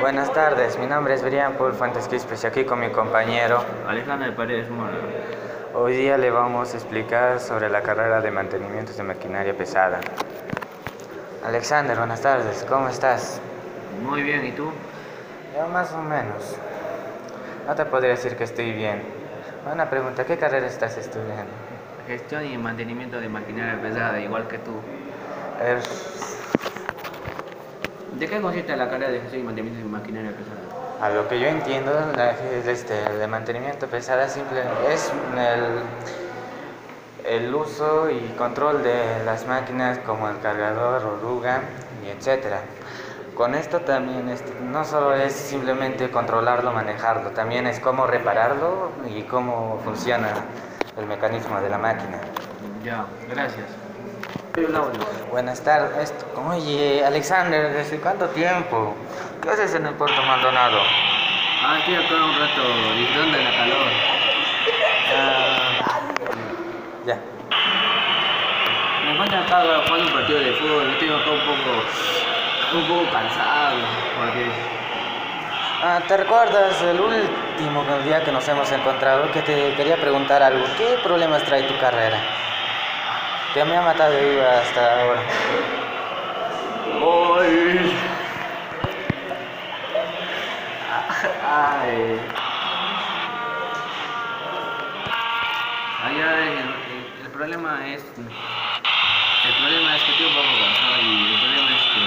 Buenas 0.00 0.32
tardes, 0.32 0.78
mi 0.78 0.86
nombre 0.86 1.14
es 1.14 1.22
Brian 1.22 1.54
Paul 1.54 1.72
Fuentes 1.72 2.06
Quispes 2.08 2.44
y 2.44 2.46
aquí 2.46 2.64
con 2.64 2.80
mi 2.80 2.90
compañero. 2.90 3.64
Alejandro 3.86 4.26
de 4.30 4.32
Paredes 4.36 4.70
Mora. 4.70 4.92
Hoy 5.74 5.96
día 5.96 6.16
le 6.16 6.30
vamos 6.30 6.72
a 6.74 6.76
explicar 6.76 7.40
sobre 7.40 7.68
la 7.68 7.82
carrera 7.82 8.20
de 8.20 8.30
mantenimiento 8.30 8.92
de 8.92 9.02
maquinaria 9.02 9.54
pesada. 9.56 10.00
Alexander, 11.44 11.96
buenas 11.96 12.20
tardes, 12.20 12.64
¿cómo 12.68 12.88
estás? 12.88 13.40
Muy 14.02 14.22
bien, 14.22 14.46
¿y 14.46 14.52
tú? 14.52 14.70
Yo 15.56 15.66
más 15.68 15.92
o 15.92 15.98
menos. 16.02 16.56
No 17.66 17.74
te 17.74 17.84
podría 17.84 18.10
decir 18.10 18.36
que 18.36 18.44
estoy 18.44 18.72
bien. 18.72 19.02
Una 19.70 19.90
pregunta, 19.90 20.24
¿qué 20.24 20.36
carrera 20.38 20.66
estás 20.66 20.96
estudiando? 20.96 21.52
Gestión 22.06 22.44
y 22.46 22.56
mantenimiento 22.56 23.20
de 23.20 23.28
maquinaria 23.28 23.80
pesada, 23.82 24.18
igual 24.20 24.48
que 24.48 24.58
tú. 24.58 24.72
Es- 25.62 26.47
¿De 28.16 28.26
qué 28.26 28.40
consiste 28.40 28.76
la 28.76 28.88
carrera 28.88 29.10
de 29.10 29.20
gestión 29.20 29.42
y 29.42 29.44
mantenimiento 29.44 29.84
de 29.84 29.90
maquinaria 29.90 30.30
pesada? 30.32 30.58
A 31.00 31.10
lo 31.10 31.28
que 31.28 31.38
yo 31.38 31.46
entiendo, 31.46 31.92
la, 32.16 32.30
este, 32.32 32.94
de 32.94 33.26
mantenimiento 33.26 33.86
pesada 33.86 34.28
simple 34.28 34.62
es 34.90 35.12
el, 37.24 37.36
el 37.44 37.54
uso 37.54 38.10
y 38.10 38.34
control 38.36 38.82
de 38.82 39.22
las 39.24 39.46
máquinas 39.46 39.98
como 39.98 40.28
el 40.28 40.40
cargador, 40.40 41.04
oruga 41.04 41.60
y 42.04 42.08
etcétera. 42.08 42.62
Con 43.36 43.54
esto 43.54 43.80
también 43.82 44.28
este, 44.28 44.52
no 44.60 44.84
solo 44.84 45.14
es 45.14 45.32
simplemente 45.32 46.10
controlarlo, 46.10 46.72
manejarlo, 46.72 47.30
también 47.30 47.68
es 47.68 47.78
cómo 47.78 48.06
repararlo 48.08 48.90
y 49.08 49.22
cómo 49.22 49.80
funciona 49.84 50.30
el 50.96 51.06
mecanismo 51.06 51.60
de 51.60 51.68
la 51.68 51.78
máquina. 51.78 52.18
Ya, 52.82 53.06
gracias. 53.30 53.66
Buenas 55.30 55.60
tardes. 55.62 56.12
Oye, 56.48 57.04
Alexander, 57.04 57.72
¿desde 57.72 57.98
cuánto 57.98 58.26
tiempo? 58.30 58.94
¿Qué 59.40 59.50
haces 59.50 59.74
en 59.74 59.86
el 59.86 59.94
puerto 59.94 60.20
Maldonado? 60.22 60.80
Ah, 61.62 61.78
estoy 61.78 61.94
acá 61.94 62.14
un 62.14 62.38
rato 62.38 62.94
disfrutando 62.96 63.36
de 63.38 63.44
la 63.44 63.50
calor. 63.56 63.86
Ah, 65.16 65.70
ya. 67.06 67.18
Me 69.04 69.12
encuentro 69.12 69.38
acá 69.38 69.62
jugando 69.86 70.06
un 70.06 70.12
partido 70.12 70.40
de 70.40 70.52
fútbol, 70.54 70.90
estoy 70.90 71.08
acá 71.08 71.30
un 71.30 71.40
poco, 71.40 72.78
un 72.78 72.88
poco 72.88 73.10
cansado, 73.12 73.76
porque 74.16 74.50
Ah, 75.80 76.00
¿Te 76.08 76.16
recuerdas 76.16 76.82
el 76.82 76.98
último 76.98 77.84
día 78.04 78.24
que 78.24 78.32
nos 78.32 78.48
hemos 78.48 78.72
encontrado 78.72 79.30
que 79.30 79.42
te 79.42 79.74
quería 79.74 79.96
preguntar 79.96 80.42
algo? 80.42 80.64
¿Qué 80.76 80.98
problemas 81.04 81.44
trae 81.44 81.62
tu 81.62 81.78
carrera? 81.78 82.18
Que 83.54 83.64
me 83.64 83.76
ha 83.76 83.82
matado 83.82 84.12
viva 84.20 84.60
hasta 84.60 85.00
ahora. 85.00 85.22
Ay. 87.50 87.90
Ay. 91.42 92.20
Ay, 96.04 96.16
el, 97.24 97.30
problema 97.30 97.88
es. 97.88 98.02
El 98.12 99.54
problema 99.54 99.96
es 99.96 100.02
que 100.02 100.26
un 100.26 100.34
poco 100.34 100.52
cansado 100.60 101.00
y 101.02 101.32
el 101.32 101.40
problema 101.40 101.70
es 101.72 101.82
que 101.88 102.04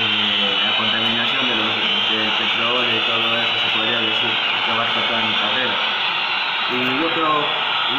eh, 0.00 0.56
la 0.64 0.72
contaminación 0.78 1.48
de 1.48 1.54
los, 1.54 1.68
del 2.10 2.32
petróleo 2.32 2.96
y 2.96 3.00
todo 3.04 3.36
eso 3.36 3.54
se 3.60 3.68
podría 3.76 4.00
decir 4.00 4.32
que 4.64 4.72
abarca 4.72 5.00
toda 5.06 5.20
mi 5.20 5.34
carrera. 5.36 5.76
Y 6.72 7.02
yo 7.02 7.12
creo, 7.12 7.44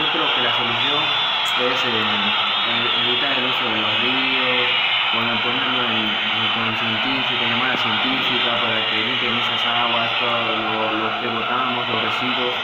yo 0.00 0.04
creo 0.10 0.34
que 0.34 0.40
la 0.40 0.52
solución 0.56 1.25
es 1.60 1.84
eh, 1.84 3.06
evitar 3.06 3.32
el 3.38 3.44
uso 3.46 3.64
de 3.64 3.76
los 3.80 4.00
ríos, 4.00 4.68
poner- 5.14 5.40
ponerlo 5.42 5.82
en, 5.84 5.96
en- 5.96 6.50
con 6.54 6.76
científica, 6.78 7.42
llamar 7.48 7.70
a 7.72 7.76
científica 7.76 8.50
para 8.60 8.86
que 8.90 8.96
limpien 8.96 9.38
esas 9.38 9.64
aguas, 9.66 10.10
todo 10.20 10.56
lo, 10.56 10.92
lo 10.92 11.20
que 11.20 11.28
botamos, 11.28 11.88
los 11.88 12.02
residuos 12.02 12.54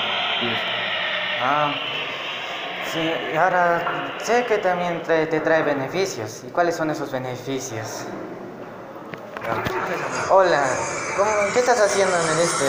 y 0.43 0.47
eso. 0.49 0.69
Ah, 1.45 1.73
sí, 2.93 3.13
ahora 3.39 4.13
sé 4.23 4.45
que 4.47 4.59
también 4.59 5.03
te, 5.03 5.27
te 5.27 5.41
trae 5.41 5.63
beneficios. 5.63 6.43
¿Y 6.47 6.51
cuáles 6.51 6.77
son 6.77 6.91
esos 6.91 7.11
beneficios? 7.11 8.05
Hola, 10.31 10.63
¿cómo, 11.17 11.31
¿qué 11.53 11.59
estás 11.59 11.81
haciendo 11.81 12.15
en 12.17 12.29
el, 12.29 12.39
este, 12.41 12.67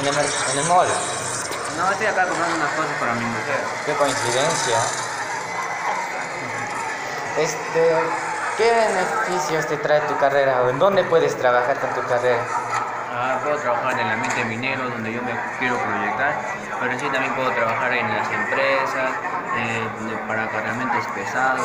en 0.00 0.06
el, 0.06 0.14
en 0.14 0.58
el 0.58 0.64
mall? 0.68 0.86
No, 1.76 1.90
estoy 1.90 2.06
acá 2.06 2.26
comprando 2.28 2.54
unas 2.56 2.70
cosas 2.74 2.92
para 3.00 3.14
mi 3.14 3.24
mujer. 3.24 3.58
Qué 3.86 3.92
coincidencia. 3.94 4.76
Este, 7.38 7.96
¿qué 8.58 8.70
beneficios 8.70 9.66
te 9.66 9.78
trae 9.78 10.00
tu 10.02 10.16
carrera 10.18 10.62
o 10.62 10.68
en 10.68 10.78
dónde 10.78 11.02
puedes 11.04 11.34
trabajar 11.36 11.78
con 11.80 11.88
tu 11.94 12.06
carrera? 12.06 12.44
Ah, 13.10 13.40
puedo 13.42 13.56
trabajar 13.56 13.92
en 13.94 14.06
el 14.06 14.12
ambiente 14.12 14.44
minero 14.44 14.90
donde 14.90 15.12
yo 15.12 15.22
me 15.22 15.32
quiero 15.58 15.78
proyectar, 15.78 16.34
pero 16.78 16.98
sí 16.98 17.06
también 17.08 17.34
puedo 17.34 17.50
trabajar 17.52 17.92
en 17.94 18.06
las 18.08 18.30
empresas, 18.30 19.10
eh, 19.56 19.88
para 20.28 20.48
cargamentos 20.48 21.06
pesados, 21.14 21.60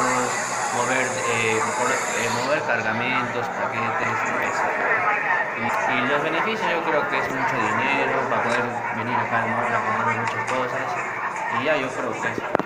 mover, 0.76 1.06
eh, 1.36 1.60
eh, 1.60 2.30
mover 2.44 2.62
cargamentos, 2.64 3.46
paquetes, 3.48 4.18
eso. 4.48 4.68
Y, 5.92 6.08
los 6.08 6.24
beneficios 6.24 6.72
yo 6.72 6.84
creo 6.84 7.10
que 7.10 7.18
es 7.20 7.30
mucho 7.30 7.56
dinero 7.56 8.22
para 8.30 8.44
poder 8.44 8.64
venir 8.96 9.16
acá 9.16 9.40
a 9.40 9.82
comprarme 9.82 10.20
muchas 10.20 10.44
cosas. 10.52 10.88
Y 11.60 11.66
ya 11.66 11.76
yo 11.76 11.88
creo 11.90 12.12
que 12.12 12.28
es. 12.32 12.57